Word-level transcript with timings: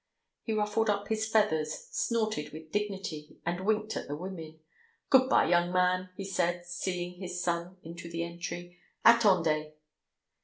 He 0.41 0.51
ruffled 0.53 0.89
up 0.89 1.09
his 1.09 1.29
feathers, 1.29 1.87
snorted 1.91 2.51
with 2.51 2.71
dignity, 2.71 3.37
and 3.45 3.59
winked 3.67 3.95
at 3.95 4.07
the 4.07 4.15
women. 4.15 4.59
"Good 5.11 5.29
bye, 5.29 5.45
young 5.47 5.71
man," 5.71 6.09
he 6.17 6.25
said, 6.25 6.65
seeing 6.65 7.21
his 7.21 7.43
son 7.43 7.77
into 7.83 8.09
the 8.09 8.23
entry. 8.23 8.79
"Attendez." 9.05 9.73